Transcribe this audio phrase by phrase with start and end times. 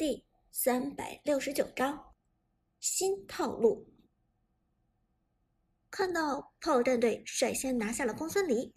[0.00, 2.14] 第三百六十九章
[2.78, 3.86] 新套路。
[5.90, 8.72] 看到炮战队率先拿下了公孙离，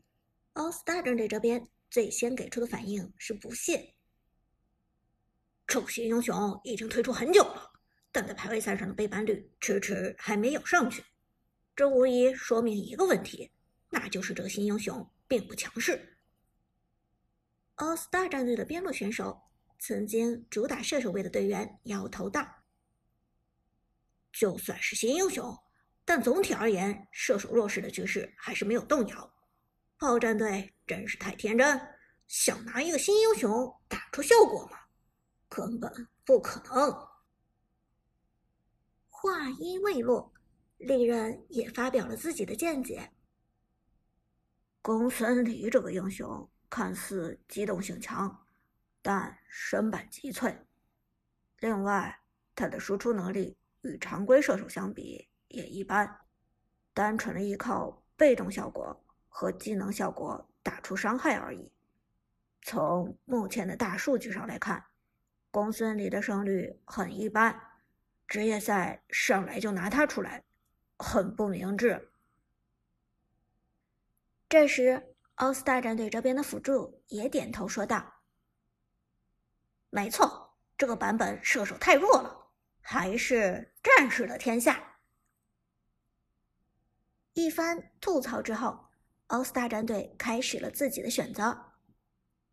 [0.52, 3.96] 奥斯大战队这边最先给出的反应是不屑。
[5.66, 7.72] 这些英雄已经退出很久了，
[8.12, 11.06] 但在排位赛上的背板率迟迟还没有上去，
[11.74, 13.50] 这无疑说明一个问题，
[13.90, 16.18] 那就是这个新英雄并不强势。
[17.76, 19.42] 奥斯大战队的边路选手。
[19.86, 22.64] 曾经主打射手位的队员摇头道
[24.32, 25.54] ：“就算是新英雄，
[26.06, 29.34] 但总体而言，射手弱势的局势还是没有动摇。
[29.98, 31.82] 炮战队真是太天真，
[32.28, 34.78] 想拿一个新英雄打出效果吗？
[35.50, 35.92] 根本
[36.24, 37.08] 不可能。”
[39.12, 40.34] 话音未落，
[40.78, 43.12] 利刃也发表了自己的见解
[44.82, 48.40] ：“公孙离这个英雄看似机动性强。”
[49.04, 50.58] 但身板极脆，
[51.60, 52.22] 另外
[52.56, 56.22] 他的输出能力与常规射手相比也一般，
[56.94, 61.70] 单纯的依靠被动效果和技能效果打出伤害而已。
[62.62, 64.86] 从目前的大数据上来看，
[65.52, 67.60] 公孙离的胜率很一般，
[68.26, 70.46] 职业赛上来就拿他出来，
[70.98, 72.10] 很不明智。
[74.48, 78.13] 这时，奥斯大战队这边的辅助也点头说道。
[79.94, 82.48] 没错，这个版本射手太弱了，
[82.82, 84.98] 还是战士的天下。
[87.34, 88.88] 一番吐槽之后，
[89.28, 91.74] 奥斯大战队开始了自己的选择：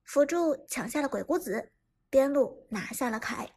[0.05, 1.73] 辅助抢下了鬼谷子，
[2.11, 3.53] 边路拿下了凯。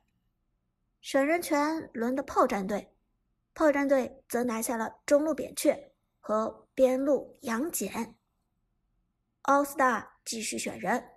[1.02, 2.96] 选人权轮的炮战队，
[3.54, 8.16] 炮战队则拿下了中路扁鹊和边路杨戬。
[9.42, 11.10] 奥斯大继续选人。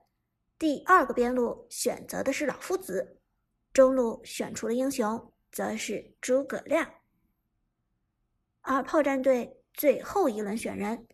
[0.58, 3.20] 第二个边路选择的是老夫子，
[3.74, 6.90] 中路选出的英雄则是诸葛亮。
[8.62, 11.06] 而炮战队最后一轮选人，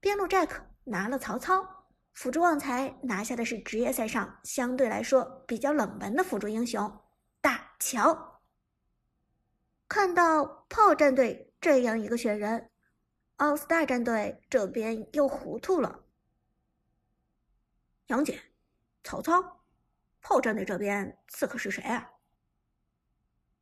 [0.00, 7.00] 边路 Jack 拿了曹操，辅助旺财拿下的是职业赛上相对来说比较冷门的辅助英雄
[7.42, 8.40] 大乔。
[9.86, 12.70] 看到炮战队这样一个选人，
[13.36, 16.04] 奥斯大战队这边又糊涂了，
[18.06, 18.40] 杨戬。
[19.06, 19.64] 曹操，
[20.20, 22.10] 炮战队这边刺客是谁啊？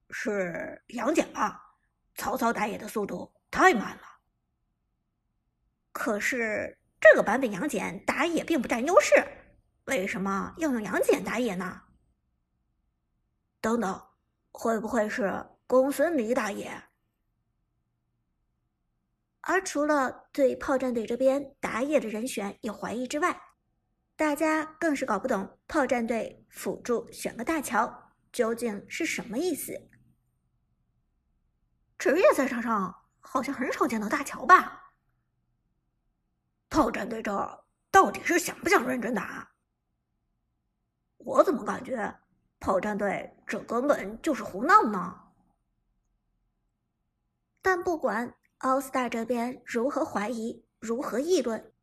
[0.09, 1.77] 是杨戬吧？
[2.15, 4.03] 曹操打野的速度太慢了。
[5.93, 9.13] 可是这个版本杨戬打野并不占优势，
[9.85, 11.83] 为什么要用杨戬打野呢？
[13.61, 14.03] 等等，
[14.51, 16.85] 会不会是公孙离打野？
[19.43, 23.39] 而除了对炮战队这边打野的人选有怀疑之外，
[24.17, 29.73] 大家更是搞不懂炮战队辅助选个大乔究竟是什么意思。
[31.99, 34.93] 职业赛场上好像很少见到大乔吧？
[36.69, 39.53] 炮战队这到底是想不想认真打？
[41.17, 42.21] 我怎么感觉
[42.61, 45.33] 炮战队这根本就是胡闹呢？
[47.63, 51.74] 但不管奥斯大这边如何怀疑，如何议论。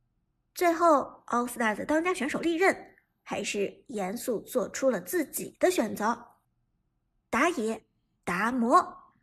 [0.53, 6.37] 最后，奥斯大的当家选手利刃还是严肃做出了自己的选择：
[7.29, 7.85] 打野
[8.23, 9.15] 达摩，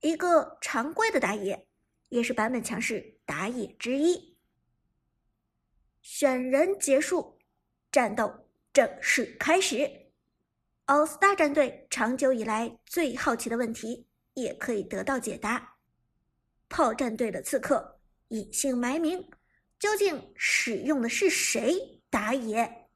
[0.00, 1.68] 一个常规的打野，
[2.08, 4.38] 也是版本强势打野之一。
[6.00, 7.38] 选人结束，
[7.92, 10.10] 战斗正式开始。
[10.86, 15.76] 奥斯大战队长久以来最好奇的问题也可以得到解答：
[16.68, 19.30] 炮战队的刺客隐姓埋名。
[19.82, 22.88] 究竟使用的是谁打野？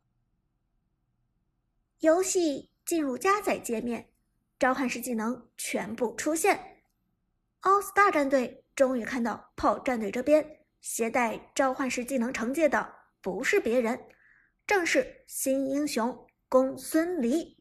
[1.99, 4.09] 游戏进入加载界面，
[4.57, 6.85] 召唤师技能全部出现。
[7.63, 14.01] 奥斯大战队终于看到炮战队这边携带召唤师技能惩戒的不是别人，
[14.65, 17.61] 正是新英雄公孙离。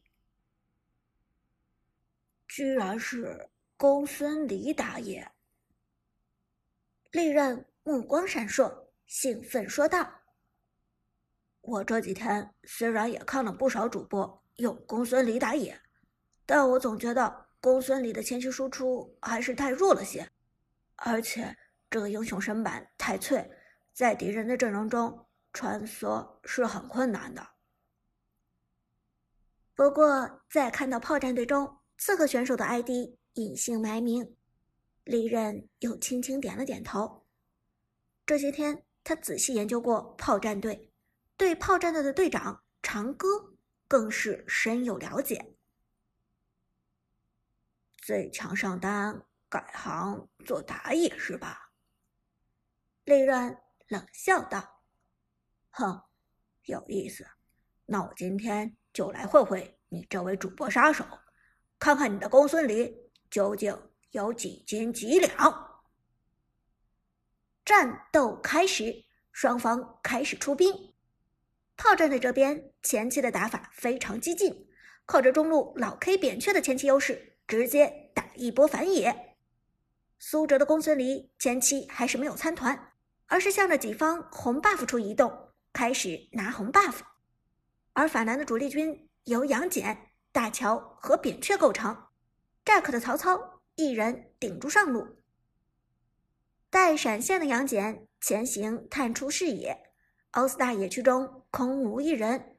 [2.46, 5.28] 居然是公孙离打野！
[7.10, 8.85] 利刃目光闪烁。
[9.06, 10.22] 兴奋说道
[11.62, 15.80] ：“我这几天虽然也看了不少主播用公孙离打野，
[16.44, 20.28] 但我总觉得公孙离的前期输出还是太弱了些，
[20.96, 21.56] 而且
[21.88, 23.48] 这个英雄身板太脆，
[23.92, 27.46] 在敌人的阵容中穿梭是很困难的。
[29.74, 32.90] 不过，在看到炮战队中刺客选手的 ID
[33.34, 34.36] 隐姓埋名，
[35.04, 37.24] 利刃又轻轻点了点头。
[38.26, 40.90] 这些天。”他仔细研究过炮战队，
[41.36, 43.56] 对炮战队的队长长歌
[43.86, 45.54] 更是深有了解。
[47.98, 51.70] 最强上单，改行做打野是吧？
[53.04, 53.56] 利刃
[53.86, 54.82] 冷笑道
[55.70, 56.02] ：“哼，
[56.64, 57.24] 有意思。
[57.84, 61.06] 那我今天就来会会你这位主播杀手，
[61.78, 62.92] 看看你的公孙离
[63.30, 63.72] 究竟
[64.10, 65.62] 有几斤几两。”
[67.66, 70.94] 战斗开始，双方开始出兵。
[71.76, 74.68] 炮战队这边前期的打法非常激进，
[75.04, 77.34] 靠着中路老 K 扁鹊的前期优势。
[77.46, 79.36] 直接打一波反野。
[80.18, 82.92] 苏哲的公孙离前期还是没有参团，
[83.26, 87.02] 而是向着己方红 buff 处移动，开始拿红 buff。
[87.92, 92.08] 而法兰的主力军由杨戬、大乔和扁鹊构成
[92.64, 95.06] ，Jack 的曹操一人顶住上路。
[96.70, 99.92] 带闪现的杨戬前行探出视野，
[100.32, 102.56] 奥斯大野区中空无一人。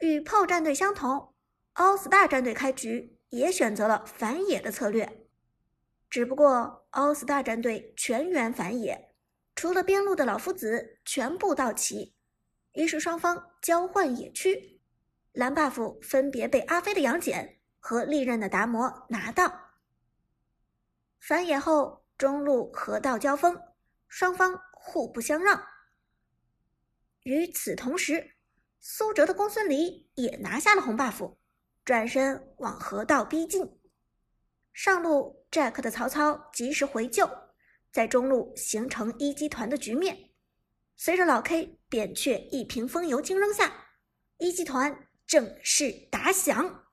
[0.00, 1.34] 与炮战队相同，
[1.74, 3.18] 奥斯大战队开局。
[3.32, 5.26] 也选择了反野的策略，
[6.10, 9.14] 只不过奥斯大战队全员反野，
[9.54, 12.14] 除了边路的老夫子全部到齐，
[12.72, 14.82] 于是双方交换野区，
[15.32, 19.70] 蓝 buff 分别被阿飞的杨戬和利刃的达摩拿到。
[21.18, 23.60] 反野后，中路河道交锋，
[24.06, 25.60] 双方互不相让。
[27.24, 28.36] 与此同时，
[28.78, 31.34] 苏哲的公孙离也拿下了红 buff。
[31.84, 33.76] 转身往河道逼近，
[34.72, 37.28] 上路 Jack 的曹操及时回救，
[37.90, 40.30] 在中路形成一击团的局面。
[40.94, 43.88] 随着老 K 扁鹊一瓶风油精扔下，
[44.38, 46.86] 一击团正式打响。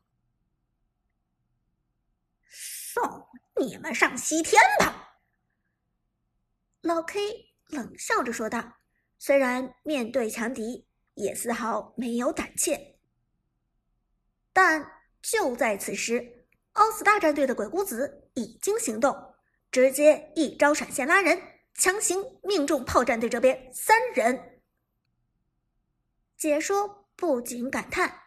[2.50, 3.28] 送
[3.58, 5.06] 你们上西天吧！
[6.82, 7.20] 老 K
[7.68, 8.78] 冷笑着说道，
[9.18, 12.98] 虽然面对强敌，也丝毫没有胆怯。
[14.54, 14.90] 但
[15.22, 19.36] 就在此时，奥斯大战队的鬼谷子已经行动，
[19.70, 21.42] 直接一招闪现拉人，
[21.74, 24.62] 强行命中炮战队这边三人。
[26.38, 28.22] 解说不禁感叹：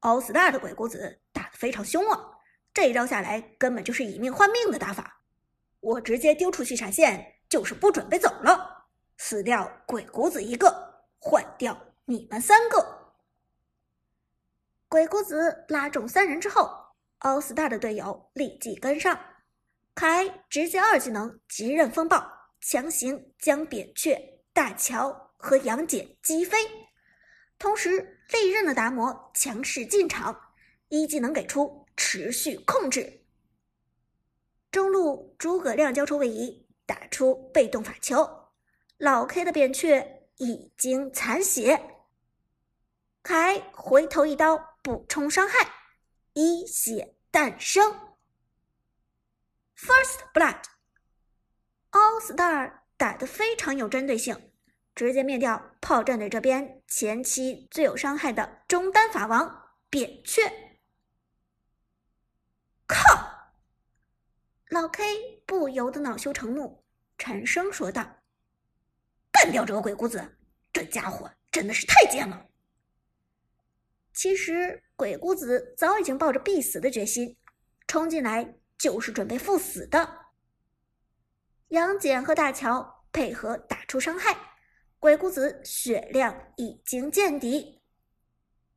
[0.00, 2.38] 奥斯大的鬼谷子打得非常凶啊！
[2.72, 5.24] 这一招下来，根本就是以命换命的打法。
[5.86, 8.86] 我直接丢出去闪现，就是不准备走了，
[9.18, 13.14] 死掉鬼谷子一个，换掉你们三个。
[14.88, 16.68] 鬼谷子拉中三人之后，
[17.18, 19.16] 奥斯大的队友立即跟上，
[19.94, 22.20] 凯直接二技能极刃风暴，
[22.60, 26.58] 强行将扁鹊、大乔和杨戬击飞。
[27.60, 30.36] 同时，利刃的达摩强势进场，
[30.88, 33.22] 一技能给出持续控制。
[35.38, 38.50] 诸葛亮交出位移，打出被动法球，
[38.98, 41.78] 老 K 的扁鹊已经残血，
[43.22, 44.76] 凯回头一刀。
[44.86, 45.72] 补充伤害，
[46.34, 48.14] 一血诞生。
[49.76, 54.52] First Blood，All Star 打得非常有针对性，
[54.94, 60.40] 直接灭掉炮战队这边前期最有伤害的中单法王扁鹊。
[62.86, 62.96] 靠！
[64.70, 66.82] 老 K 不由得恼羞成怒，
[67.18, 68.22] 沉声说道
[69.30, 70.38] ：“干掉这个鬼谷子，
[70.72, 72.48] 这家伙真的是太贱了。”
[74.12, 77.36] 其实鬼谷子早已经抱着必死的决心，
[77.86, 80.26] 冲进来就是准备赴死的。
[81.68, 84.36] 杨戬和大乔配合打出伤害，
[84.98, 87.80] 鬼谷子血量已经见底。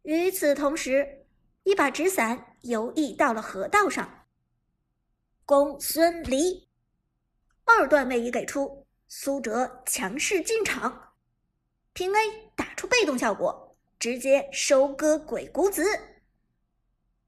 [0.03, 1.25] 与此同时，
[1.63, 4.18] 一把纸伞游弋到了河道上。
[5.49, 6.69] 公孙离
[7.65, 11.13] 二段位移给出，苏哲强势进场，
[11.91, 13.75] 平 A 打出被动效果。
[13.97, 15.83] 直接收割鬼谷子，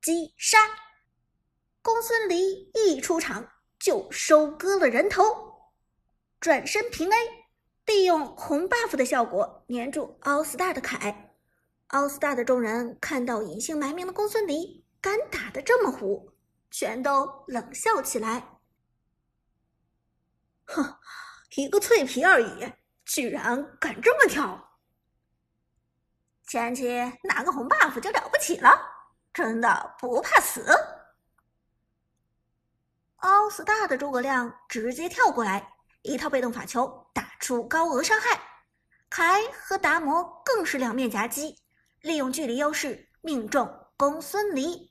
[0.04, 0.60] 击杀！
[1.82, 5.24] 公孙离一出场就收割了人头，
[6.40, 7.16] 转身平 A，
[7.88, 11.34] 利用红 buff 的效果粘住奥斯大的凯。
[11.88, 16.31] 奥斯大的众人看到隐姓埋名的公孙离敢打的这么虎，
[16.72, 18.60] 全都冷笑起来。
[20.66, 20.98] 哼，
[21.58, 22.74] 一个脆皮而已，
[23.06, 24.80] 居然敢这么跳！
[26.48, 26.90] 前期
[27.24, 28.70] 拿个红 buff 就了不起了，
[29.34, 30.66] 真的不怕死。
[33.18, 38.42] 奥斯大的诸葛亮直接跳过来，一套被动法球打出高额伤害。
[39.10, 41.58] 凯和达摩更是两面夹击，
[42.00, 44.91] 利用距离优势命中公孙离。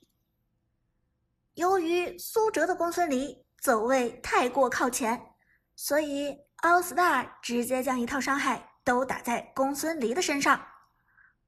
[1.55, 5.33] 由于苏哲的公孙离走位太过靠前，
[5.75, 10.65] 所以奥斯大直接将一套伤害都打在公孙离的身上。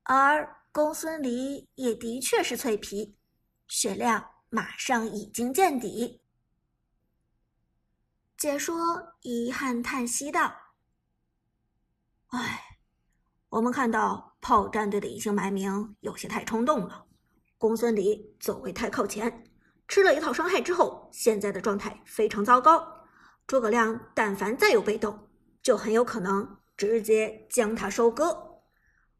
[0.03, 3.15] 而公孙离也的确是脆皮，
[3.67, 6.22] 血量马上已经见底。
[8.36, 10.53] 解说遗憾叹息道
[12.27, 12.79] ：“唉，
[13.48, 17.07] 我们看到炮战队的隐姓埋名有些太冲动了，
[17.57, 19.45] 公孙离走位太靠前，
[19.93, 23.05] 吃了一套伤害之后，现在的状态非常糟糕。
[23.45, 25.29] 诸葛亮但凡再有被动，
[25.62, 28.63] 就很有可能直接将他收割。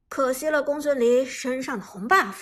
[0.10, 2.38] 可惜了公孙离身上的红 buff，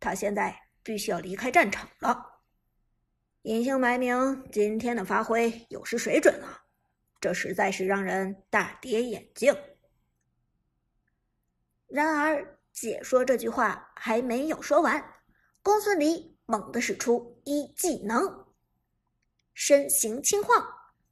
[0.00, 2.40] 他现在必须要离开战场了。”
[3.44, 6.64] 隐姓埋名，今天的发挥有失水准啊！
[7.20, 9.54] 这实在是让人大跌眼镜。
[11.88, 15.04] 然而，解说这句话还没有说完，
[15.62, 18.44] 公孙离猛地使出一技能，
[19.54, 20.66] 身形轻晃，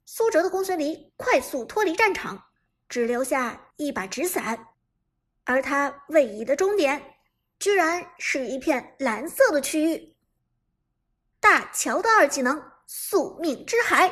[0.05, 2.43] 苏哲的公孙离快速脱离战场，
[2.89, 4.67] 只留下一把纸伞，
[5.45, 7.15] 而他位移的终点，
[7.57, 10.17] 居然是一片蓝色的区域。
[11.39, 14.09] 大乔的二技能宿命之海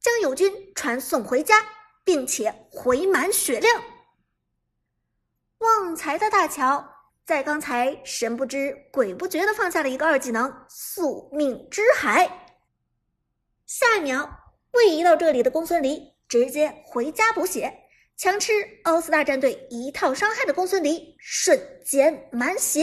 [0.00, 1.62] 将友军传送回家，
[2.02, 3.82] 并且回满血量。
[5.58, 6.91] 旺财的大乔
[7.24, 12.48] 在刚才神不知鬼不觉的放下了一个二技能宿命之海，
[13.66, 14.28] 下一秒
[14.72, 17.72] 位移到这里的公孙离直接回家补血，
[18.16, 18.52] 强吃
[18.84, 22.82] 奥斯大战队一套伤害的公孙离瞬间满血。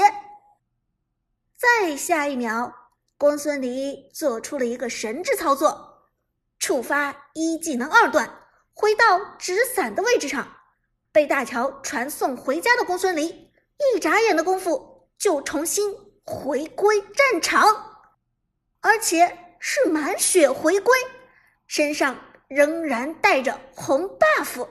[1.55, 2.73] 再下一秒。
[3.17, 6.07] 公孙离做出了一个神之操作，
[6.57, 10.55] 触发一技能二段，回到纸伞的位置上。
[11.11, 13.48] 被大乔传送回家的公孙离，
[13.79, 17.65] 一眨眼的功夫就重新回归战场，
[18.81, 20.97] 而且是满血回归，
[21.67, 22.15] 身上
[22.47, 24.67] 仍然带着红 buff。